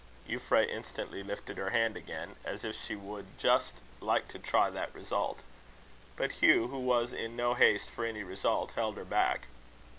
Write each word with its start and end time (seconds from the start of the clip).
Euphra 0.27 0.67
instantly 0.67 1.21
lifted 1.21 1.57
her 1.59 1.69
hand 1.69 1.95
again, 1.95 2.35
as 2.43 2.65
if 2.65 2.75
she 2.75 2.95
would 2.95 3.37
just 3.37 3.75
like 3.99 4.27
to 4.27 4.39
try 4.39 4.67
that 4.67 4.95
result. 4.95 5.43
But 6.15 6.31
Hugh, 6.41 6.69
who 6.69 6.79
was 6.79 7.13
in 7.13 7.35
no 7.35 7.53
haste 7.53 7.91
for 7.91 8.03
any 8.03 8.23
result, 8.23 8.71
held 8.71 8.97
her 8.97 9.05
back. 9.05 9.45